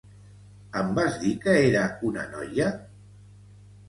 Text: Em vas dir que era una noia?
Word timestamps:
Em 0.79 0.87
vas 0.99 1.19
dir 1.23 1.33
que 1.43 1.53
era 1.65 1.83
una 2.07 2.23
noia? 2.31 2.71